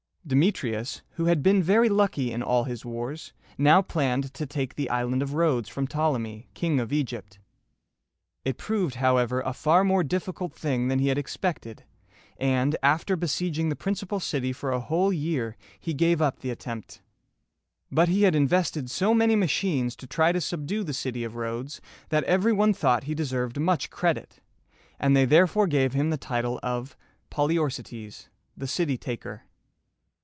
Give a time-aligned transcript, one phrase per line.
[0.23, 4.87] Demetrius, who had been very lucky in all his wars, now planned to take the
[4.89, 7.39] Island of Rhodes from Ptolemy, King of Egypt.
[8.45, 11.85] It proved, however, a far more difficult thing than he had expected,
[12.37, 17.01] and, after besieging the principal city for a whole year, he gave up the attempt.
[17.91, 21.81] But he had invented so many machines to try to subdue the city of Rhodes,
[22.09, 24.39] that every one thought he deserved much credit,
[24.99, 26.95] and they therefore gave him the title of
[27.31, 29.45] Po li or ce´tes ("the city taker").